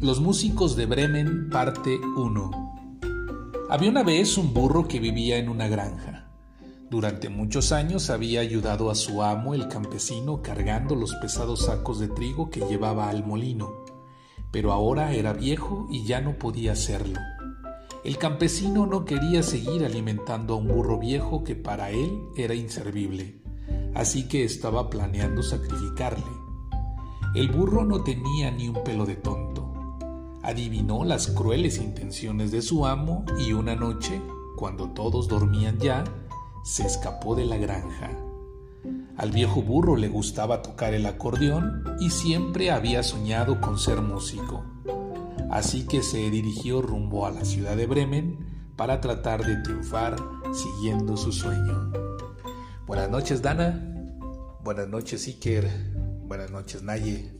[0.00, 2.50] Los músicos de Bremen, parte 1.
[3.68, 6.30] Había una vez un burro que vivía en una granja.
[6.88, 12.08] Durante muchos años había ayudado a su amo, el campesino, cargando los pesados sacos de
[12.08, 13.84] trigo que llevaba al molino,
[14.50, 17.20] pero ahora era viejo y ya no podía hacerlo.
[18.02, 23.42] El campesino no quería seguir alimentando a un burro viejo que para él era inservible,
[23.94, 26.24] así que estaba planeando sacrificarle.
[27.34, 29.39] El burro no tenía ni un pelo de tonto.
[30.42, 34.20] Adivinó las crueles intenciones de su amo y una noche,
[34.56, 36.04] cuando todos dormían ya,
[36.64, 38.10] se escapó de la granja.
[39.16, 44.64] Al viejo burro le gustaba tocar el acordeón y siempre había soñado con ser músico.
[45.50, 48.38] Así que se dirigió rumbo a la ciudad de Bremen
[48.76, 50.16] para tratar de triunfar
[50.54, 51.92] siguiendo su sueño.
[52.86, 53.78] Buenas noches Dana,
[54.64, 55.68] buenas noches Iker,
[56.26, 57.30] buenas noches Naye.